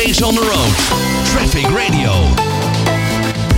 Always 0.00 0.22
on 0.22 0.34
the 0.34 0.40
road. 0.40 0.76
Traffic 1.24 1.66
Radio. 1.66 2.12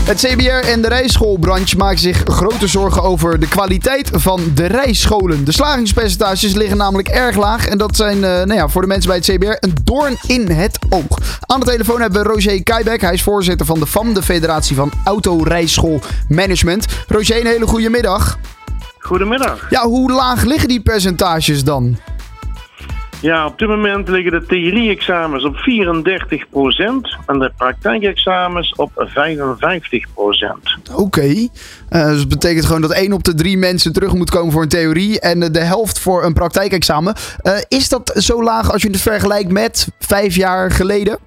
Het 0.04 0.18
CBR 0.18 0.68
en 0.68 0.82
de 0.82 0.88
rijschoolbranche 0.88 1.76
maken 1.76 1.98
zich 1.98 2.22
grote 2.24 2.66
zorgen 2.66 3.02
over 3.02 3.40
de 3.40 3.48
kwaliteit 3.48 4.10
van 4.12 4.40
de 4.54 4.66
rijscholen. 4.66 5.44
De 5.44 5.52
slagingspercentages 5.52 6.54
liggen 6.54 6.76
namelijk 6.76 7.08
erg 7.08 7.36
laag. 7.36 7.66
En 7.66 7.78
dat 7.78 7.96
zijn 7.96 8.16
uh, 8.16 8.22
nou 8.22 8.54
ja, 8.54 8.68
voor 8.68 8.80
de 8.80 8.86
mensen 8.86 9.08
bij 9.08 9.16
het 9.16 9.30
CBR 9.30 9.66
een 9.66 9.74
doorn 9.84 10.16
in 10.26 10.50
het 10.50 10.78
oog. 10.88 11.18
Aan 11.40 11.60
de 11.60 11.66
telefoon 11.66 12.00
hebben 12.00 12.22
we 12.22 12.28
Roger 12.28 12.62
Keibek. 12.62 13.00
Hij 13.00 13.12
is 13.12 13.22
voorzitter 13.22 13.66
van 13.66 13.80
de 13.80 13.86
FAM, 13.86 14.14
de 14.14 14.22
Federatie 14.22 14.76
van 14.76 14.92
Autorijschool 15.04 16.00
Management. 16.28 16.86
Roger, 17.08 17.40
een 17.40 17.46
hele 17.46 17.66
goede 17.66 17.90
middag. 17.90 18.38
Goedemiddag. 18.98 19.66
Ja, 19.70 19.86
hoe 19.86 20.12
laag 20.12 20.42
liggen 20.42 20.68
die 20.68 20.80
percentages 20.80 21.64
dan? 21.64 21.98
Ja, 23.22 23.46
op 23.46 23.58
dit 23.58 23.68
moment 23.68 24.08
liggen 24.08 24.32
de 24.32 24.46
theorie-examens 24.46 25.44
op 25.44 25.56
34% 25.56 25.60
en 27.26 27.38
de 27.38 27.52
praktijkexamens 27.56 28.74
op 28.74 28.90
55%. 28.94 29.02
Oké, 30.92 31.00
okay. 31.00 31.48
uh, 31.90 32.06
dus 32.06 32.18
dat 32.18 32.28
betekent 32.28 32.64
gewoon 32.64 32.80
dat 32.80 32.92
één 32.92 33.12
op 33.12 33.24
de 33.24 33.34
drie 33.34 33.58
mensen 33.58 33.92
terug 33.92 34.14
moet 34.14 34.30
komen 34.30 34.52
voor 34.52 34.62
een 34.62 34.68
theorie 34.68 35.20
en 35.20 35.52
de 35.52 35.64
helft 35.64 36.00
voor 36.00 36.24
een 36.24 36.32
praktijkexamen. 36.32 37.14
Uh, 37.42 37.52
is 37.68 37.88
dat 37.88 38.12
zo 38.14 38.42
laag 38.42 38.72
als 38.72 38.82
je 38.82 38.88
het 38.88 39.00
vergelijkt 39.00 39.50
met 39.50 39.88
vijf 39.98 40.36
jaar 40.36 40.70
geleden? 40.70 41.18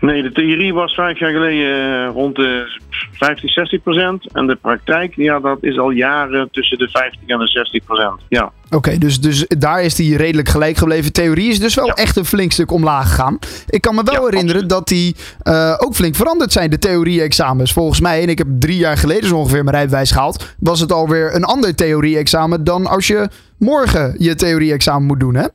Nee, 0.00 0.22
de 0.22 0.32
theorie 0.32 0.74
was 0.74 0.94
vijf 0.94 1.18
jaar 1.18 1.32
geleden 1.32 2.06
uh, 2.06 2.08
rond 2.12 2.36
de 2.36 2.80
50, 3.24 3.52
60 3.52 3.82
procent. 3.82 4.32
En 4.32 4.46
de 4.46 4.56
praktijk, 4.56 5.14
ja, 5.16 5.40
dat 5.40 5.58
is 5.60 5.78
al 5.78 5.90
jaren 5.90 6.48
tussen 6.50 6.78
de 6.78 6.88
50 6.88 7.20
en 7.26 7.38
de 7.38 7.46
60 7.46 7.84
procent. 7.84 8.20
Ja. 8.28 8.52
Oké, 8.66 8.76
okay, 8.76 8.98
dus, 8.98 9.20
dus 9.20 9.46
daar 9.48 9.82
is 9.82 9.94
die 9.94 10.16
redelijk 10.16 10.48
gelijk 10.48 10.76
gebleven. 10.76 11.12
Theorie 11.12 11.48
is 11.50 11.60
dus 11.60 11.74
wel 11.74 11.86
ja. 11.86 11.94
echt 11.94 12.16
een 12.16 12.24
flink 12.24 12.52
stuk 12.52 12.72
omlaag 12.72 13.08
gegaan. 13.08 13.38
Ik 13.68 13.80
kan 13.80 13.94
me 13.94 14.02
wel 14.02 14.14
ja, 14.14 14.20
herinneren 14.20 14.62
absoluut. 14.62 14.68
dat 14.68 14.88
die 14.88 15.16
uh, 15.44 15.74
ook 15.78 15.94
flink 15.94 16.14
veranderd 16.14 16.52
zijn, 16.52 16.70
de 16.70 16.78
theorie-examens. 16.78 17.72
Volgens 17.72 18.00
mij, 18.00 18.22
en 18.22 18.28
ik 18.28 18.38
heb 18.38 18.46
drie 18.58 18.78
jaar 18.78 18.96
geleden 18.96 19.28
zo 19.28 19.36
ongeveer 19.36 19.64
mijn 19.64 19.76
rijbewijs 19.76 20.10
gehaald, 20.10 20.54
was 20.58 20.80
het 20.80 20.92
alweer 20.92 21.34
een 21.34 21.44
ander 21.44 21.74
theorie-examen 21.74 22.64
dan 22.64 22.86
als 22.86 23.06
je 23.06 23.28
morgen 23.58 24.14
je 24.18 24.34
theorie-examen 24.34 25.06
moet 25.06 25.20
doen, 25.20 25.34
hè? 25.34 25.46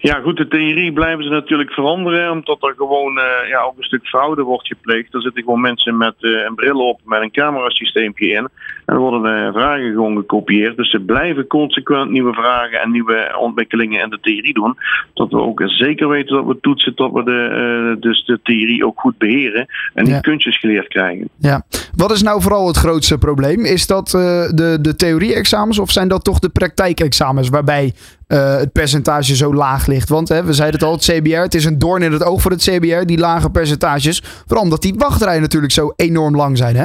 Ja, 0.00 0.20
goed, 0.20 0.36
de 0.36 0.48
theorie 0.48 0.92
blijven 0.92 1.24
ze 1.24 1.30
natuurlijk 1.30 1.72
veranderen, 1.72 2.30
omdat 2.30 2.62
er 2.62 2.74
gewoon 2.76 3.18
uh, 3.18 3.48
ja, 3.48 3.60
ook 3.60 3.76
een 3.76 3.84
stuk 3.84 4.06
fraude 4.06 4.42
wordt 4.42 4.66
gepleegd. 4.66 5.14
Er 5.14 5.22
zitten 5.22 5.42
gewoon 5.42 5.60
mensen 5.60 5.96
met 5.96 6.14
uh, 6.20 6.44
een 6.44 6.54
bril 6.54 6.88
op, 6.88 7.00
met 7.04 7.22
een 7.22 7.30
camerasysteempje 7.30 8.28
in. 8.28 8.36
En 8.36 8.94
er 8.94 8.98
worden 8.98 9.46
uh, 9.46 9.52
vragen 9.52 9.92
gewoon 9.92 10.16
gekopieerd. 10.16 10.76
Dus 10.76 10.90
ze 10.90 11.00
blijven 11.00 11.46
consequent 11.46 12.10
nieuwe 12.10 12.32
vragen 12.32 12.80
en 12.80 12.90
nieuwe 12.90 13.36
ontwikkelingen 13.38 14.02
in 14.02 14.10
de 14.10 14.20
theorie 14.20 14.54
doen. 14.54 14.76
Dat 15.14 15.30
we 15.30 15.40
ook 15.40 15.62
zeker 15.64 16.08
weten 16.08 16.36
dat 16.36 16.46
we 16.46 16.60
toetsen, 16.60 16.92
dat 16.94 17.12
we 17.12 17.24
de, 17.24 17.96
dus 18.00 18.24
de 18.24 18.40
theorie 18.42 18.86
ook 18.86 19.00
goed 19.00 19.18
beheren 19.18 19.66
en 19.94 20.04
niet 20.04 20.12
ja. 20.12 20.20
kunstjes 20.20 20.58
geleerd 20.58 20.88
krijgen. 20.88 21.28
Ja. 21.38 21.62
Wat 21.96 22.10
is 22.10 22.22
nou 22.22 22.42
vooral 22.42 22.66
het 22.66 22.76
grootste 22.76 23.18
probleem? 23.18 23.64
Is 23.64 23.86
dat 23.86 24.10
de, 24.10 24.78
de 24.80 24.96
theorie-examens 24.96 25.78
of 25.78 25.90
zijn 25.90 26.08
dat 26.08 26.24
toch 26.24 26.38
de 26.38 26.48
praktijkexamens 26.48 27.48
waarbij 27.48 27.94
uh, 28.28 28.56
het 28.56 28.72
percentage 28.72 29.36
zo 29.36 29.54
laag 29.54 29.86
ligt. 29.86 30.08
Want 30.08 30.28
hè, 30.28 30.44
we 30.44 30.52
zeiden 30.52 30.80
het 30.80 30.88
al, 30.88 30.94
het 30.94 31.04
CBR, 31.04 31.36
het 31.36 31.54
is 31.54 31.64
een 31.64 31.78
doorn 31.78 32.02
in 32.02 32.12
het 32.12 32.24
oog 32.24 32.42
voor 32.42 32.50
het 32.50 32.60
CBR, 32.60 33.04
die 33.04 33.18
lage 33.18 33.50
percentages. 33.50 34.22
Vooral 34.46 34.64
omdat 34.64 34.82
die 34.82 34.94
wachtrijen 34.96 35.40
natuurlijk 35.40 35.72
zo 35.72 35.92
enorm 35.96 36.36
lang 36.36 36.58
zijn, 36.58 36.76
hè? 36.76 36.84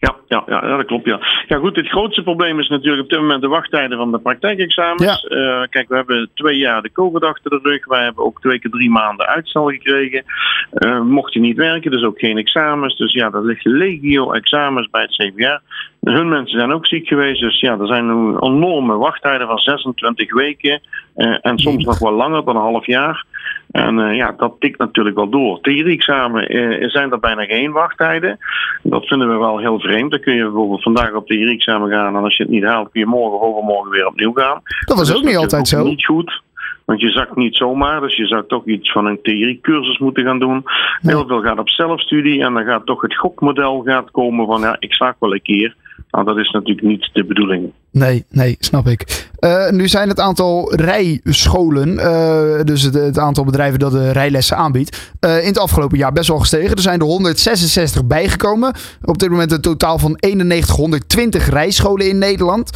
Ja, 0.00 0.16
ja, 0.28 0.42
ja, 0.46 0.76
dat 0.76 0.86
klopt. 0.86 1.06
Ja. 1.06 1.20
ja, 1.46 1.58
goed. 1.58 1.76
Het 1.76 1.88
grootste 1.88 2.22
probleem 2.22 2.58
is 2.58 2.68
natuurlijk 2.68 3.02
op 3.02 3.10
dit 3.10 3.20
moment 3.20 3.40
de 3.40 3.48
wachttijden 3.48 3.98
van 3.98 4.10
de 4.10 4.18
praktijkexamens. 4.18 5.26
Ja. 5.28 5.36
Uh, 5.36 5.66
kijk, 5.68 5.88
we 5.88 5.94
hebben 5.96 6.30
twee 6.34 6.56
jaar 6.56 6.82
de 6.82 6.92
COVID 6.92 7.22
achter 7.22 7.50
de 7.50 7.60
rug. 7.62 7.86
Wij 7.86 8.02
hebben 8.02 8.24
ook 8.24 8.40
twee 8.40 8.58
keer 8.58 8.70
drie 8.70 8.90
maanden 8.90 9.26
uitstel 9.26 9.68
gekregen. 9.68 10.24
Uh, 10.72 11.00
mocht 11.00 11.32
je 11.32 11.40
niet 11.40 11.56
werken, 11.56 11.90
dus 11.90 12.02
ook 12.02 12.18
geen 12.18 12.38
examens. 12.38 12.96
Dus 12.96 13.12
ja, 13.12 13.30
er 13.32 13.44
ligt 13.44 13.64
legio 13.64 14.32
examens 14.32 14.90
bij 14.90 15.02
het 15.02 15.16
CBR. 15.16 15.60
Hun 16.00 16.28
mensen 16.28 16.58
zijn 16.58 16.72
ook 16.72 16.86
ziek 16.86 17.08
geweest. 17.08 17.40
Dus 17.40 17.60
ja, 17.60 17.78
er 17.78 17.86
zijn 17.86 18.08
enorme 18.38 18.96
wachttijden 18.96 19.46
van 19.46 19.58
26 19.58 20.34
weken. 20.34 20.80
Uh, 21.16 21.38
en 21.40 21.58
soms 21.58 21.84
nog 21.84 21.98
wel 21.98 22.12
langer 22.12 22.44
dan 22.44 22.56
een 22.56 22.62
half 22.62 22.86
jaar. 22.86 23.24
En 23.70 23.98
uh, 23.98 24.16
ja, 24.16 24.34
dat 24.36 24.54
tikt 24.58 24.78
natuurlijk 24.78 25.16
wel 25.16 25.28
door. 25.28 25.60
Theorie-examen 25.60 26.56
uh, 26.56 26.88
zijn 26.88 27.12
er 27.12 27.20
bijna 27.20 27.44
geen 27.44 27.72
wachttijden. 27.72 28.38
Dat 28.82 29.06
vinden 29.06 29.28
we 29.28 29.36
wel 29.36 29.58
heel 29.58 29.80
vreemd. 29.80 30.10
Dan 30.10 30.20
kun 30.20 30.34
je 30.34 30.42
bijvoorbeeld 30.42 30.82
vandaag 30.82 31.12
op 31.12 31.26
theorie-examen 31.26 31.90
gaan. 31.90 32.16
En 32.16 32.22
als 32.22 32.36
je 32.36 32.42
het 32.42 32.52
niet 32.52 32.64
haalt, 32.64 32.90
kun 32.90 33.00
je 33.00 33.06
morgen 33.06 33.38
of 33.38 33.42
overmorgen 33.42 33.90
weer 33.90 34.06
opnieuw 34.06 34.32
gaan. 34.32 34.62
Dat 34.84 34.98
was 34.98 35.16
ook 35.16 35.24
niet 35.24 35.36
altijd 35.36 35.68
zo. 35.68 35.84
Niet 35.84 36.04
goed. 36.04 36.42
Want 36.84 37.02
je 37.02 37.10
zakt 37.10 37.36
niet 37.36 37.56
zomaar, 37.56 38.00
dus 38.00 38.16
je 38.16 38.26
zou 38.26 38.44
toch 38.46 38.66
iets 38.66 38.92
van 38.92 39.06
een 39.06 39.22
theoriecursus 39.22 39.98
moeten 39.98 40.24
gaan 40.24 40.38
doen. 40.38 40.64
Heel 41.00 41.26
veel 41.26 41.40
gaat 41.40 41.58
op 41.58 41.68
zelfstudie 41.68 42.42
en 42.44 42.54
dan 42.54 42.64
gaat 42.64 42.86
toch 42.86 43.02
het 43.02 43.16
gokmodel 43.16 43.82
gaat 43.82 44.10
komen 44.10 44.46
van 44.46 44.60
ja, 44.60 44.76
ik 44.78 44.92
slag 44.92 45.14
wel 45.18 45.34
een 45.34 45.42
keer. 45.42 45.74
Nou, 46.10 46.24
dat 46.24 46.36
is 46.36 46.50
natuurlijk 46.50 46.86
niet 46.86 47.10
de 47.12 47.24
bedoeling. 47.24 47.72
Nee, 47.90 48.24
nee, 48.28 48.56
snap 48.58 48.86
ik. 48.86 49.28
Uh, 49.40 49.70
nu 49.70 49.88
zijn 49.88 50.08
het 50.08 50.20
aantal 50.20 50.74
rijscholen, 50.74 51.88
uh, 51.88 52.64
dus 52.64 52.82
het, 52.82 53.18
aantal 53.18 53.44
bedrijven 53.44 53.78
dat 53.78 53.92
de 53.92 54.10
rijlessen 54.10 54.56
aanbiedt, 54.56 55.12
uh, 55.20 55.40
in 55.40 55.46
het 55.46 55.58
afgelopen 55.58 55.98
jaar 55.98 56.12
best 56.12 56.28
wel 56.28 56.38
gestegen. 56.38 56.76
Er 56.76 56.82
zijn 56.82 57.00
er 57.00 57.06
166 57.06 58.06
bijgekomen. 58.06 58.74
Op 59.02 59.18
dit 59.18 59.30
moment 59.30 59.52
een 59.52 59.60
totaal 59.60 59.98
van 59.98 60.16
9120 60.20 61.48
rijscholen 61.48 62.08
in 62.08 62.18
Nederland. 62.18 62.70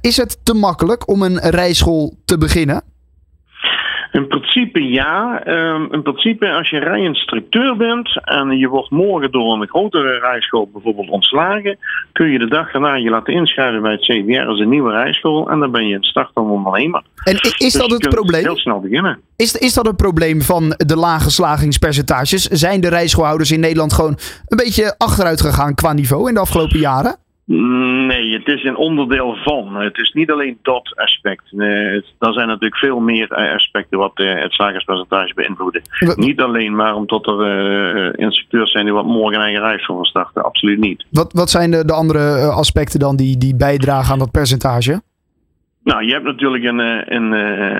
is 0.00 0.16
het 0.16 0.38
te 0.42 0.54
makkelijk 0.54 1.08
om 1.08 1.22
een 1.22 1.38
rijschool 1.38 2.16
te 2.24 2.38
beginnen? 2.38 2.82
In 4.14 4.26
principe 4.26 4.88
ja. 4.88 5.46
Um, 5.46 5.92
in 5.92 6.02
principe 6.02 6.52
als 6.52 6.70
je 6.70 6.78
rijinstructeur 6.78 7.76
bent 7.76 8.20
en 8.24 8.58
je 8.58 8.68
wordt 8.68 8.90
morgen 8.90 9.32
door 9.32 9.60
een 9.60 9.68
grotere 9.68 10.18
rijschool 10.18 10.68
bijvoorbeeld 10.72 11.08
ontslagen, 11.08 11.78
kun 12.12 12.30
je 12.30 12.38
de 12.38 12.48
dag 12.48 12.72
daarna 12.72 12.94
je 12.94 13.10
laten 13.10 13.34
inschrijven 13.34 13.82
bij 13.82 13.92
het 13.92 14.00
CBR 14.00 14.46
als 14.46 14.60
een 14.60 14.68
nieuwe 14.68 14.90
rijschool 14.90 15.50
en 15.50 15.58
dan 15.58 15.70
ben 15.70 15.86
je 15.86 15.94
een 15.94 16.04
startende 16.04 16.50
ondernemer. 16.50 17.02
En 17.24 17.34
is 17.34 17.56
dus 17.56 17.72
dat 17.72 17.90
het 17.90 18.08
probleem? 18.08 18.42
Heel 18.42 18.56
snel 18.56 18.80
beginnen. 18.80 19.20
Is, 19.36 19.56
is 19.56 19.74
dat 19.74 19.86
het 19.86 19.96
probleem 19.96 20.42
van 20.42 20.74
de 20.76 20.96
lage 20.96 21.30
slagingspercentages? 21.30 22.44
Zijn 22.44 22.80
de 22.80 22.88
rijschoolhouders 22.88 23.50
in 23.50 23.60
Nederland 23.60 23.92
gewoon 23.92 24.18
een 24.46 24.56
beetje 24.56 24.94
achteruit 24.98 25.40
gegaan 25.40 25.74
qua 25.74 25.92
niveau 25.92 26.28
in 26.28 26.34
de 26.34 26.40
afgelopen 26.40 26.78
jaren? 26.78 27.16
Nee, 27.46 28.32
het 28.32 28.48
is 28.48 28.64
een 28.64 28.76
onderdeel 28.76 29.36
van. 29.44 29.74
Het 29.74 29.98
is 29.98 30.12
niet 30.12 30.30
alleen 30.30 30.58
dat 30.62 30.92
aspect. 30.96 31.42
Er 31.52 32.32
zijn 32.32 32.46
natuurlijk 32.46 32.76
veel 32.76 33.00
meer 33.00 33.28
aspecten 33.54 33.98
wat 33.98 34.12
het 34.14 34.52
slagerspercentage 34.52 35.34
beïnvloeden. 35.34 35.82
Wat? 35.98 36.16
Niet 36.16 36.40
alleen 36.40 36.74
maar 36.74 36.94
omdat 36.94 37.26
er 37.26 37.40
uh, 38.06 38.12
instructeurs 38.16 38.70
zijn 38.70 38.84
die 38.84 38.94
wat 38.94 39.04
morgen 39.04 39.40
eigen 39.40 39.62
reis 39.62 39.84
gaan 39.84 40.04
starten. 40.04 40.44
Absoluut 40.44 40.78
niet. 40.78 41.04
Wat, 41.10 41.32
wat 41.32 41.50
zijn 41.50 41.70
de, 41.70 41.84
de 41.84 41.92
andere 41.92 42.50
aspecten 42.50 43.00
dan 43.00 43.16
die, 43.16 43.38
die 43.38 43.56
bijdragen 43.56 44.12
aan 44.12 44.18
dat 44.18 44.30
percentage? 44.30 45.00
Nou, 45.84 46.06
je 46.06 46.12
hebt 46.12 46.24
natuurlijk 46.24 46.64
een, 46.64 46.78
een, 47.14 47.32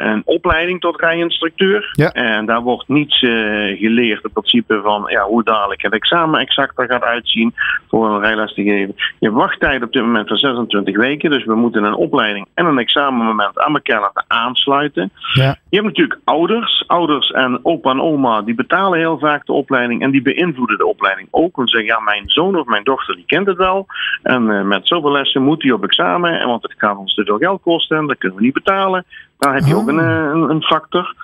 een 0.09 0.23
opleiding 0.25 0.81
tot 0.81 1.01
rijinstructeur. 1.01 1.89
Ja. 1.93 2.13
En 2.13 2.47
daar 2.47 2.63
wordt 2.63 2.89
niets 2.89 3.23
uh, 3.23 3.79
geleerd 3.79 4.25
in 4.25 4.33
principe 4.33 4.81
van 4.83 5.05
ja, 5.07 5.23
hoe 5.23 5.43
dadelijk 5.43 5.83
het 5.83 5.93
examen 5.93 6.41
exact 6.41 6.79
er 6.79 6.87
gaat 6.87 7.03
uitzien 7.03 7.55
voor 7.89 8.15
een 8.15 8.21
rijles 8.21 8.55
te 8.55 8.63
geven. 8.63 8.95
Je 9.19 9.31
wachttijd 9.31 9.83
op 9.83 9.93
dit 9.93 10.03
moment 10.03 10.29
van 10.29 10.37
26 10.37 10.97
weken. 10.97 11.31
Dus 11.31 11.45
we 11.45 11.55
moeten 11.55 11.85
een 11.85 11.95
opleiding 11.95 12.47
en 12.55 12.67
een 12.67 12.79
examenmoment 12.79 13.59
aan 13.59 13.75
elkaar 13.75 14.01
laten 14.01 14.25
aansluiten. 14.27 15.11
Ja. 15.35 15.57
Je 15.69 15.77
hebt 15.77 15.89
natuurlijk 15.89 16.21
ouders. 16.25 16.84
Ouders 16.87 17.31
en 17.31 17.61
opa 17.63 17.91
en 17.91 18.01
oma 18.01 18.43
die 18.43 18.55
betalen 18.55 18.99
heel 18.99 19.19
vaak 19.19 19.47
de 19.47 19.53
opleiding. 19.53 20.03
En 20.03 20.11
die 20.11 20.23
beïnvloeden 20.23 20.79
de 20.79 20.87
opleiding 20.87 21.29
ook. 21.31 21.57
Want 21.57 21.71
zeggen 21.71 21.89
ja, 21.89 22.01
mijn 22.01 22.23
zoon 22.27 22.59
of 22.59 22.67
mijn 22.67 22.85
dochter 22.85 23.15
die 23.15 23.27
kent 23.27 23.47
het 23.47 23.57
wel. 23.57 23.87
En 24.23 24.43
uh, 24.43 24.63
met 24.63 24.87
zoveel 24.87 25.13
lessen 25.13 25.43
moet 25.43 25.63
hij 25.63 25.73
op 25.73 25.85
examen. 25.85 26.41
En 26.41 26.47
want 26.47 26.63
het 26.63 26.75
gaat 26.77 26.97
ons 26.97 27.15
te 27.15 27.25
veel 27.25 27.39
geld 27.39 27.63
kosten 27.63 28.07
dat 28.07 28.19
kunnen 28.19 28.39
we 28.39 28.45
niet 28.45 28.55
betalen. 28.55 29.05
Daar 29.45 29.55
heb 29.55 29.65
je 29.65 29.77
ook 29.77 29.89
een, 29.89 29.99
een, 29.99 30.51
een 30.51 30.63
factor. 30.63 31.15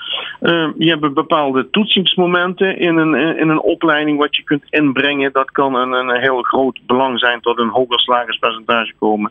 Uh, 0.41 0.69
je 0.79 0.89
hebt 0.89 1.15
bepaalde 1.15 1.71
toetsingsmomenten 1.71 2.79
in 2.79 2.97
een, 2.97 3.15
in 3.15 3.49
een 3.49 3.61
opleiding 3.61 4.19
wat 4.19 4.37
je 4.37 4.43
kunt 4.43 4.65
inbrengen. 4.71 5.33
Dat 5.33 5.51
kan 5.51 5.75
een, 5.75 5.93
een 5.93 6.21
heel 6.21 6.43
groot 6.43 6.81
belang 6.87 7.19
zijn 7.19 7.41
tot 7.41 7.59
een 7.59 7.69
hoger 7.69 8.01
slagerspercentage 8.01 8.93
komen. 8.99 9.31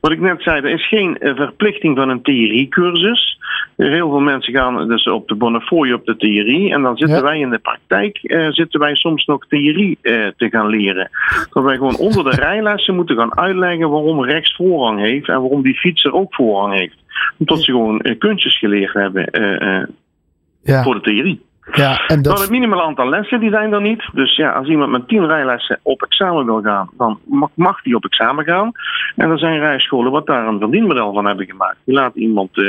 Wat 0.00 0.12
ik 0.12 0.20
net 0.20 0.42
zei, 0.42 0.56
er 0.56 0.70
is 0.70 0.88
geen 0.88 1.16
verplichting 1.20 1.96
van 1.96 2.08
een 2.08 2.22
theoriecursus. 2.22 3.38
Heel 3.76 4.10
veel 4.10 4.20
mensen 4.20 4.54
gaan 4.54 4.88
dus 4.88 5.08
op 5.08 5.28
de 5.28 5.34
Bonnefoy 5.34 5.92
op 5.92 6.04
de 6.04 6.16
theorie. 6.16 6.72
En 6.72 6.82
dan 6.82 6.96
zitten 6.96 7.16
ja. 7.16 7.22
wij 7.22 7.38
in 7.38 7.50
de 7.50 7.58
praktijk, 7.58 8.18
uh, 8.22 8.50
zitten 8.50 8.80
wij 8.80 8.94
soms 8.94 9.24
nog 9.24 9.46
theorie 9.46 9.98
uh, 10.02 10.26
te 10.36 10.48
gaan 10.48 10.66
leren. 10.66 11.10
Dat 11.50 11.64
wij 11.64 11.76
gewoon 11.76 11.96
onder 11.96 12.24
de 12.24 12.36
rijlessen 12.46 12.94
moeten 12.94 13.16
gaan 13.16 13.38
uitleggen 13.38 13.90
waarom 13.90 14.24
rechts 14.24 14.54
voorrang 14.56 15.00
heeft 15.00 15.28
en 15.28 15.40
waarom 15.40 15.62
die 15.62 15.78
fietser 15.78 16.12
ook 16.12 16.34
voorrang 16.34 16.74
heeft. 16.74 17.02
Omdat 17.38 17.62
ze 17.62 17.70
gewoon 17.70 18.00
uh, 18.02 18.18
kunstjes 18.18 18.58
geleerd 18.58 18.92
hebben 18.92 19.28
ja. 20.62 20.82
voor 20.82 20.94
de 20.94 21.00
theorie. 21.00 21.42
Ja, 21.72 22.06
en 22.06 22.22
dat, 22.22 22.40
het 22.40 22.50
minimaal 22.50 22.82
aantal 22.82 23.08
lessen, 23.08 23.40
die 23.40 23.50
zijn 23.50 23.72
er 23.72 23.80
niet. 23.80 24.08
Dus 24.12 24.36
ja, 24.36 24.52
als 24.52 24.68
iemand 24.68 24.90
met 24.90 25.08
tien 25.08 25.26
rijlessen 25.26 25.78
op 25.82 26.02
examen 26.02 26.44
wil 26.44 26.62
gaan, 26.62 26.90
dan 26.96 27.18
mag, 27.24 27.50
mag 27.54 27.82
die 27.82 27.94
op 27.94 28.04
examen 28.04 28.44
gaan. 28.44 28.72
En 29.16 29.30
er 29.30 29.38
zijn 29.38 29.58
rijscholen 29.58 30.12
wat 30.12 30.26
daar 30.26 30.46
een 30.46 30.58
verdienmodel 30.58 31.12
van 31.12 31.26
hebben 31.26 31.46
gemaakt. 31.46 31.76
Die 31.84 31.94
laten 31.94 32.20
iemand 32.20 32.56
eh, 32.56 32.64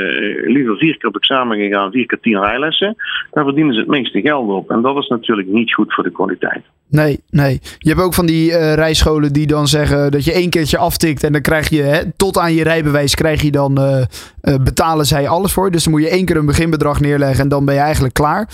liever 0.46 0.76
vier 0.76 0.96
keer 0.96 1.08
op 1.08 1.16
examen 1.16 1.70
gaan, 1.70 1.90
vier 1.90 2.06
keer 2.06 2.20
tien 2.20 2.40
rijlessen. 2.40 2.96
Daar 3.30 3.44
verdienen 3.44 3.74
ze 3.74 3.80
het 3.80 3.88
meeste 3.88 4.20
geld 4.20 4.50
op. 4.50 4.70
En 4.70 4.82
dat 4.82 4.96
is 4.96 5.08
natuurlijk 5.08 5.48
niet 5.48 5.74
goed 5.74 5.94
voor 5.94 6.04
de 6.04 6.10
kwaliteit. 6.12 6.64
Nee, 6.96 7.20
nee. 7.30 7.60
Je 7.78 7.88
hebt 7.88 8.00
ook 8.00 8.14
van 8.14 8.26
die 8.26 8.52
eh, 8.52 8.74
rijscholen 8.74 9.32
die 9.32 9.46
dan 9.46 9.66
zeggen 9.66 10.10
dat 10.10 10.24
je 10.24 10.32
één 10.32 10.50
keertje 10.50 10.78
aftikt 10.78 11.24
en 11.24 11.32
dan 11.32 11.40
krijg 11.40 11.68
je 11.68 11.82
hè, 11.82 12.12
tot 12.12 12.38
aan 12.38 12.54
je 12.54 12.62
rijbewijs 12.62 13.14
krijg 13.14 13.42
je 13.42 13.50
dan 13.50 13.78
eh, 13.78 14.00
eh, 14.00 14.54
betalen 14.60 15.04
zij 15.04 15.28
alles 15.28 15.52
voor. 15.52 15.70
Dus 15.70 15.84
dan 15.84 15.92
moet 15.92 16.02
je 16.02 16.08
één 16.08 16.24
keer 16.24 16.36
een 16.36 16.46
beginbedrag 16.46 17.00
neerleggen 17.00 17.42
en 17.42 17.48
dan 17.48 17.64
ben 17.64 17.74
je 17.74 17.80
eigenlijk 17.80 18.14
klaar. 18.14 18.48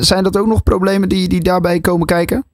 Zijn 0.00 0.24
dat 0.24 0.36
ook 0.36 0.46
nog 0.46 0.62
problemen 0.62 1.08
die, 1.08 1.28
die 1.28 1.42
daarbij 1.42 1.80
komen 1.80 2.06
kijken? 2.06 2.44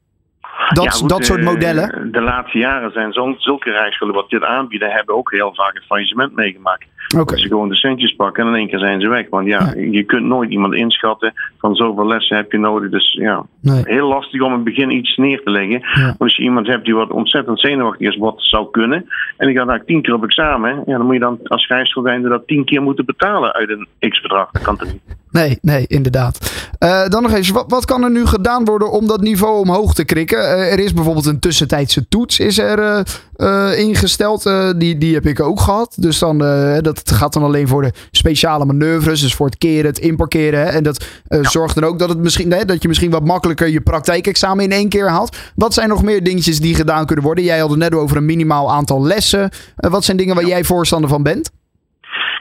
Dat, 0.69 0.85
Ja, 0.85 0.91
goed, 0.91 1.08
dat 1.08 1.25
soort 1.25 1.43
modellen? 1.43 2.12
De 2.12 2.20
laatste 2.20 2.58
jaren 2.58 2.91
zijn 2.93 3.12
zo'n 3.12 3.35
zulke 3.38 3.70
rijscholen 3.70 4.14
wat 4.14 4.31
dit 4.31 4.43
aanbieden, 4.43 4.91
hebben 4.91 5.14
ook 5.14 5.31
heel 5.31 5.55
vaak 5.55 5.75
het 5.75 5.85
faillissement 5.85 6.35
meegemaakt. 6.35 6.87
Dat 7.08 7.38
ze 7.38 7.49
gewoon 7.49 7.69
de 7.69 7.76
centjes 7.76 8.14
pakken 8.17 8.43
en 8.43 8.49
in 8.49 8.56
één 8.58 8.69
keer 8.69 8.79
zijn 8.79 9.00
ze 9.00 9.08
weg. 9.08 9.26
Want 9.31 9.46
ja, 9.46 9.75
je 9.76 10.05
kunt 10.05 10.25
nooit 10.25 10.50
iemand 10.50 10.75
inschatten 10.75 11.32
van 11.58 11.75
zoveel 11.75 12.06
lessen 12.06 12.37
heb 12.37 12.52
je 12.52 12.58
nodig. 12.58 12.91
Dus 12.91 13.12
ja, 13.12 13.46
Nee. 13.64 13.82
heel 13.84 14.08
lastig 14.08 14.40
om 14.40 14.49
in 14.49 14.55
het 14.55 14.64
begin 14.64 14.90
iets 14.90 15.16
neer 15.16 15.43
te 15.43 15.50
leggen. 15.50 15.81
Want 16.05 16.19
als 16.19 16.37
je 16.37 16.43
iemand 16.43 16.66
hebt 16.66 16.84
die 16.84 16.94
wat 16.94 17.11
ontzettend 17.11 17.61
zenuwachtig 17.61 18.08
is, 18.08 18.16
wat 18.16 18.34
zou 18.37 18.70
kunnen. 18.70 19.06
En 19.37 19.46
die 19.46 19.56
gaat 19.56 19.66
daar 19.66 19.84
tien 19.84 20.02
keer 20.02 20.14
op 20.14 20.25
examen. 20.25 20.82
Ja, 20.87 20.96
dan 20.96 21.06
moet 21.06 21.14
je 21.14 21.20
dan 21.20 21.38
als 21.44 21.66
rijschoolwijnder 21.66 22.31
dat 22.31 22.46
tien 22.46 22.64
keer 22.64 22.82
moeten 22.82 23.05
betalen 23.05 23.52
uit 23.52 23.70
een 23.70 24.11
x-bedrag. 24.11 24.50
Dat 24.50 24.62
kan 24.62 24.76
toch 24.76 24.93
niet? 24.93 25.02
Nee, 25.31 25.58
nee, 25.61 25.84
inderdaad. 25.87 26.66
Eh, 26.78 27.08
dan 27.08 27.22
nog 27.22 27.32
even, 27.32 27.55
wat, 27.55 27.64
wat 27.69 27.84
kan 27.84 28.02
er 28.02 28.11
nu 28.11 28.26
gedaan 28.26 28.64
worden 28.64 28.90
om 28.90 29.06
dat 29.06 29.20
niveau 29.20 29.61
omhoog 29.61 29.94
te 29.94 30.05
krikken? 30.05 30.38
Eh, 30.38 30.72
er 30.72 30.78
is 30.78 30.93
bijvoorbeeld 30.93 31.26
een 31.26 31.38
tussentijdse 31.38 32.08
toets 32.08 32.40
is 32.40 32.58
er, 32.58 32.78
eh, 32.78 33.00
eh, 33.36 33.78
ingesteld. 33.78 34.46
Eh, 34.46 34.70
die, 34.76 34.98
die 34.98 35.14
heb 35.14 35.26
ik 35.26 35.40
ook 35.40 35.60
gehad. 35.60 35.94
Dus 35.96 36.19
dan, 36.19 36.44
eh, 36.44 36.78
dat 36.81 37.10
gaat 37.10 37.32
dan 37.32 37.42
alleen 37.42 37.69
voor 37.69 37.82
de 37.82 37.92
speciale 38.10 38.64
manoeuvres. 38.64 39.20
Dus 39.20 39.34
voor 39.34 39.46
het 39.46 39.58
keren, 39.58 39.86
het 39.86 39.98
inparkeren. 39.98 40.60
Hè? 40.60 40.66
En 40.66 40.82
dat 40.82 41.04
zorgt 41.40 41.75
dan 41.75 41.84
ook 41.84 41.98
dat, 41.98 42.08
het 42.08 42.19
misschien, 42.19 42.52
hè, 42.52 42.64
dat 42.64 42.82
je 42.82 42.88
misschien 42.88 43.10
wat 43.10 43.25
makkelijker 43.25 43.69
je 43.69 43.81
praktijkexamen 43.81 44.64
in 44.64 44.72
één 44.72 44.88
keer 44.88 45.08
haalt. 45.08 45.36
Wat 45.54 45.75
zijn 45.75 45.88
nog 45.88 46.02
meer 46.02 46.25
dingetjes 46.25 46.60
die 46.60 46.75
gedaan 46.75 47.06
kunnen 47.06 47.25
worden? 47.25 47.44
Jij 47.44 47.58
had 47.58 47.70
het 47.70 47.78
net 47.78 47.94
over 47.94 48.16
een 48.16 48.25
minimaal 48.25 48.72
aantal 48.72 49.02
lessen. 49.02 49.50
Wat 49.76 50.04
zijn 50.04 50.16
dingen 50.16 50.34
waar 50.34 50.46
jij 50.46 50.64
voorstander 50.64 51.10
van 51.10 51.22
bent? 51.22 51.50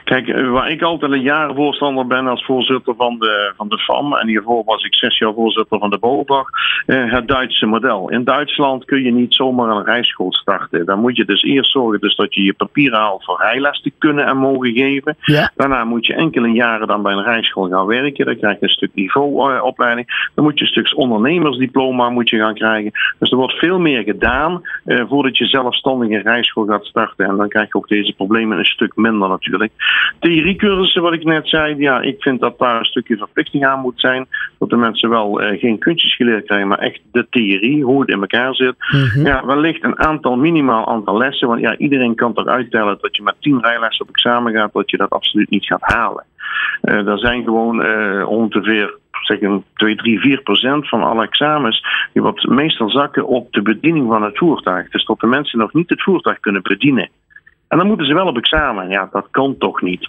Kijk, 0.04 0.28
eh, 0.28 0.50
waar 0.50 0.70
ik 0.70 0.82
altijd 0.82 1.12
een 1.12 1.20
jaar 1.20 1.54
voorstander 1.54 2.06
ben 2.06 2.26
als 2.26 2.44
voorzitter 2.44 2.94
van 2.96 3.18
de, 3.18 3.52
van 3.56 3.68
de 3.68 3.78
FAM. 3.78 4.16
En 4.16 4.28
hiervoor 4.28 4.64
was 4.64 4.84
ik 4.84 4.94
zes 4.94 5.18
jaar 5.18 5.34
voorzitter 5.34 5.78
van 5.78 5.90
de 5.90 5.98
BOVAG. 5.98 6.48
eh, 6.86 7.12
het 7.12 7.28
Duitse 7.28 7.66
model. 7.66 8.10
In 8.10 8.24
Duitsland 8.24 8.84
kun 8.84 9.02
je 9.02 9.12
niet 9.12 9.34
zomaar 9.34 9.76
een 9.76 9.84
rijschool 9.84 10.32
starten. 10.32 10.86
Dan 10.86 11.00
moet 11.00 11.16
je 11.16 11.24
dus 11.24 11.42
eerst 11.42 11.70
zorgen 11.70 12.00
dus 12.00 12.16
dat 12.16 12.34
je 12.34 12.42
je 12.42 12.52
papieren 12.52 12.98
haalt 12.98 13.24
voor 13.24 13.38
rijles 13.40 13.80
te 13.80 13.92
kunnen 13.98 14.26
en 14.26 14.36
mogen 14.36 14.72
geven. 14.72 15.16
Ja. 15.20 15.50
Daarna 15.56 15.84
moet 15.84 16.06
je 16.06 16.14
enkele 16.14 16.48
jaren 16.48 16.86
dan 16.86 17.02
bij 17.02 17.12
een 17.12 17.22
rijschool 17.22 17.68
gaan 17.68 17.86
werken. 17.86 18.26
Dan 18.26 18.36
krijg 18.36 18.58
je 18.58 18.66
een 18.66 18.68
stuk 18.68 18.90
niveauopleiding. 18.94 20.30
Dan 20.34 20.44
moet 20.44 20.58
je 20.58 20.64
een 20.64 20.70
stuk 20.70 20.98
ondernemersdiploma 20.98 22.10
moet 22.10 22.30
je 22.30 22.38
gaan 22.38 22.54
krijgen. 22.54 22.92
Dus 23.18 23.30
er 23.30 23.36
wordt 23.36 23.58
veel 23.58 23.78
meer 23.78 24.02
gedaan 24.02 24.62
eh, 24.84 25.04
voordat 25.08 25.38
je 25.38 25.46
zelfstandig 25.46 26.10
een 26.10 26.22
rijschool 26.22 26.66
gaat 26.66 26.84
starten. 26.84 27.26
En 27.26 27.36
dan 27.36 27.48
krijg 27.48 27.66
je 27.66 27.74
ook 27.74 27.88
deze 27.88 28.12
problemen 28.12 28.58
een 28.58 28.64
stuk 28.64 28.96
minder 28.96 29.28
natuurlijk. 29.28 29.72
Theoriecursussen, 30.18 31.02
wat 31.02 31.12
ik 31.12 31.24
net 31.24 31.48
zei, 31.48 31.76
ja, 31.76 32.00
ik 32.00 32.22
vind 32.22 32.40
dat 32.40 32.58
daar 32.58 32.78
een 32.78 32.84
stukje 32.84 33.16
verplichting 33.16 33.66
aan 33.66 33.80
moet 33.80 34.00
zijn. 34.00 34.26
Dat 34.58 34.70
de 34.70 34.76
mensen 34.76 35.10
wel 35.10 35.40
eh, 35.40 35.60
geen 35.60 35.78
kunstjes 35.78 36.16
geleerd 36.16 36.46
krijgen, 36.46 36.68
maar 36.68 36.78
echt 36.78 37.00
de 37.12 37.26
theorie, 37.30 37.84
hoe 37.84 38.00
het 38.00 38.10
in 38.10 38.20
elkaar 38.20 38.54
zit. 38.54 38.74
Mhm. 38.78 39.26
Ja, 39.26 39.46
wellicht 39.46 39.84
een 39.84 39.98
aantal, 39.98 40.36
minimaal 40.36 40.86
aantal 40.86 41.18
lessen. 41.18 41.48
Want 41.48 41.60
ja, 41.60 41.76
iedereen 41.76 42.14
kan 42.14 42.34
toch 42.34 42.46
uittellen 42.46 42.98
dat 43.00 43.16
je 43.16 43.22
met 43.22 43.34
tien 43.40 43.60
rijlessen 43.60 44.06
op 44.06 44.10
examen 44.10 44.52
gaat, 44.52 44.72
dat 44.72 44.90
je 44.90 44.96
dat 44.96 45.10
absoluut 45.10 45.50
niet 45.50 45.66
gaat 45.66 45.82
halen. 45.82 46.24
Eh 46.80 47.06
er 47.06 47.18
zijn 47.18 47.44
gewoon 47.44 47.82
eh, 47.82 48.28
ongeveer 48.28 48.94
zeg 49.26 49.40
een 49.40 49.64
2, 49.74 49.96
3, 49.96 50.20
4 50.20 50.42
procent 50.42 50.88
van 50.88 51.02
alle 51.02 51.22
examens 51.22 52.08
die 52.12 52.22
wat 52.22 52.44
meestal 52.44 52.90
zakken 52.90 53.26
op 53.26 53.52
de 53.52 53.62
bediening 53.62 54.08
van 54.08 54.22
het 54.22 54.38
voertuig. 54.38 54.90
Dus 54.90 55.04
dat 55.04 55.20
de 55.20 55.26
mensen 55.26 55.58
nog 55.58 55.72
niet 55.72 55.88
het 55.88 56.02
voertuig 56.02 56.40
kunnen 56.40 56.62
bedienen. 56.62 57.08
En 57.74 57.80
dan 57.80 57.88
moeten 57.88 58.06
ze 58.06 58.14
wel 58.14 58.26
op 58.26 58.36
examen. 58.36 58.88
Ja, 58.88 59.08
dat 59.12 59.26
kan 59.30 59.54
toch 59.58 59.82
niet. 59.82 60.06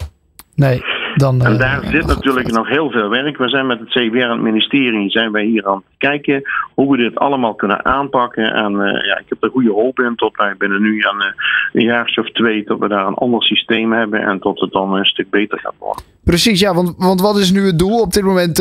Nee, 0.55 0.81
dan. 1.15 1.41
En 1.41 1.51
eh, 1.51 1.59
daar 1.59 1.83
zit 1.83 2.05
natuurlijk 2.05 2.51
nog 2.51 2.69
heel 2.69 2.89
veel 2.89 3.09
werk. 3.09 3.37
We 3.37 3.49
zijn 3.49 3.67
met 3.67 3.79
het 3.79 3.89
CBR 3.89 4.17
en 4.17 4.29
het 4.29 4.41
ministerie 4.41 5.09
zijn 5.09 5.31
wij 5.31 5.43
hier 5.43 5.67
aan 5.67 5.75
het 5.75 5.97
kijken 5.97 6.41
hoe 6.73 6.91
we 6.91 6.97
dit 6.97 7.15
allemaal 7.15 7.55
kunnen 7.55 7.85
aanpakken. 7.85 8.53
En 8.53 8.81
eh, 8.81 9.05
ja, 9.05 9.17
ik 9.17 9.25
heb 9.29 9.43
er 9.43 9.49
goede 9.49 9.71
hoop 9.71 9.99
in 9.99 10.15
tot 10.15 10.37
wij 10.37 10.55
binnen 10.57 10.81
nu 10.81 11.01
aan 11.03 11.21
eh, 11.21 11.27
een 11.73 11.85
jaar 11.85 12.13
of 12.21 12.31
twee 12.31 12.63
dat 12.63 12.79
we 12.79 12.87
daar 12.87 13.07
een 13.07 13.13
ander 13.13 13.43
systeem 13.43 13.91
hebben 13.91 14.21
en 14.21 14.39
tot 14.39 14.59
het 14.59 14.71
dan 14.71 14.93
een 14.93 15.05
stuk 15.05 15.29
beter 15.29 15.59
gaat 15.59 15.75
worden. 15.79 16.03
Precies, 16.23 16.59
ja, 16.59 16.73
want, 16.73 16.95
want 16.97 17.21
wat 17.21 17.37
is 17.37 17.51
nu 17.51 17.65
het 17.65 17.79
doel? 17.79 18.01
Op 18.01 18.13
dit 18.13 18.23
moment 18.23 18.59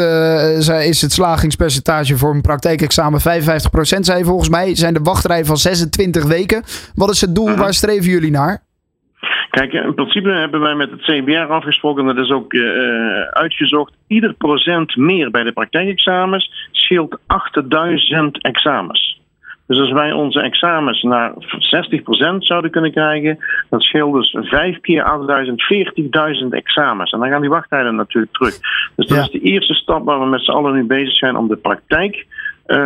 is 0.69 1.01
het 1.01 1.13
slagingspercentage 1.13 2.17
voor 2.17 2.35
een 2.35 2.41
praktijkexamen 2.41 3.21
55%, 3.21 3.25
zei 4.01 4.25
volgens 4.25 4.49
mij. 4.49 4.75
Zijn 4.75 4.95
de 4.95 5.01
wachtrijen 5.03 5.47
van 5.47 5.57
26 5.57 6.25
weken. 6.25 6.63
Wat 6.95 7.11
is 7.11 7.21
het 7.21 7.35
doel? 7.35 7.49
Mhm. 7.49 7.59
Waar 7.59 7.75
streven 7.75 8.11
jullie 8.11 8.31
naar? 8.31 8.63
Kijk, 9.55 9.73
in 9.73 9.95
principe 9.95 10.31
hebben 10.31 10.61
wij 10.61 10.75
met 10.75 10.91
het 10.91 11.01
CBR 11.01 11.53
afgesproken, 11.53 12.05
dat 12.05 12.17
is 12.17 12.31
ook 12.31 12.53
eh, 12.53 12.61
eh, 12.61 13.29
uitgezocht. 13.29 13.93
Ieder 14.07 14.35
procent 14.35 14.97
meer 14.97 15.31
bij 15.31 15.43
de 15.43 15.53
praktijkexamens 15.53 16.69
scheelt 16.71 17.19
8000 17.27 18.43
examens. 18.43 19.21
Dus 19.67 19.79
als 19.79 19.93
wij 19.93 20.13
onze 20.13 20.41
examens 20.41 21.03
naar 21.03 21.33
60% 21.59 22.45
zouden 22.45 22.71
kunnen 22.71 22.93
krijgen, 22.93 23.39
dan 23.71 23.81
scheelt 23.81 24.15
dus 24.15 24.37
5 24.49 24.81
keer 24.81 25.03
8000, 25.03 25.63
40.000 25.63 26.49
examens. 26.51 27.11
En 27.13 27.19
dan 27.19 27.29
gaan 27.29 27.41
die 27.41 27.51
wachttijden 27.51 27.95
natuurlijk 27.95 28.33
terug. 28.33 28.59
Dus 28.97 29.07
dat 29.07 29.17
Ja. 29.17 29.23
is 29.23 29.31
de 29.31 29.41
eerste 29.41 29.75
stap 29.75 30.05
waar 30.05 30.21
we 30.21 30.27
met 30.27 30.45
z'n 30.45 30.51
allen 30.51 30.75
nu 30.75 30.85
bezig 30.85 31.17
zijn 31.17 31.37
om 31.37 31.49
de 31.49 31.57
praktijk 31.57 32.27
eh, 32.67 32.77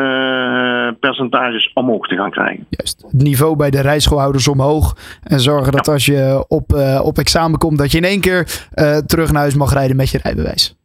percentages 0.95 1.71
omhoog 1.75 2.07
te 2.07 2.17
gaan 2.17 2.31
krijgen. 2.31 2.67
Juist. 2.71 3.05
Het 3.11 3.23
niveau 3.23 3.57
bij 3.57 3.71
de 3.71 3.81
rijschoolhouders 3.81 4.49
omhoog. 4.49 4.97
En 5.23 5.41
zorgen 5.41 5.73
dat 5.73 5.89
als 5.89 6.07
je 6.07 6.45
op, 6.49 6.73
eh, 6.73 7.01
op 7.05 7.19
examen 7.19 7.59
komt, 7.59 7.79
dat 7.79 7.93
je 7.93 7.99
in 7.99 8.05
één 8.05 8.21
keer 8.21 8.67
eh, 8.73 8.97
terug 8.97 9.33
naar 9.33 9.41
huis 9.41 9.55
mag 9.55 9.73
rijden 9.73 9.97
met 9.97 10.11
je 10.11 10.19
rijbewijs. 10.23 10.79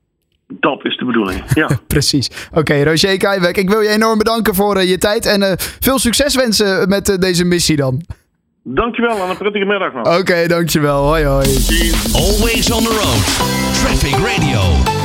Dat 0.59 0.85
is 0.85 0.97
de 0.97 1.05
bedoeling. 1.05 1.41
Ja. 1.53 1.69
Precies. 1.88 2.50
Oké, 2.53 2.83
Roger 2.83 3.17
Keiwek, 3.17 3.57
ik 3.57 3.69
wil 3.69 3.81
je 3.81 3.89
enorm 3.89 4.17
bedanken 4.17 4.55
voor 4.55 4.75
eh, 4.75 4.89
je 4.89 4.97
tijd. 4.97 5.25
En 5.25 5.41
eh, 5.41 5.51
veel 5.57 6.00
succes 6.00 6.35
wensen 6.35 6.89
met 6.89 7.09
eh, 7.09 7.17
deze 7.17 7.45
missie 7.45 7.75
dan. 7.75 8.01
Dankjewel 8.63 9.23
en 9.23 9.29
een 9.29 9.38
prettige 9.38 9.65
middag 9.65 9.94
nog. 9.94 10.19
Oké, 10.19 10.47
dankjewel. 10.47 11.03
Hoi 11.03 11.25
hoi. 11.25 11.47
Always 12.13 12.71
on 12.71 12.83
the 12.83 13.00
road. 13.01 13.23
Traffic 13.73 14.15
Radio. 14.15 15.02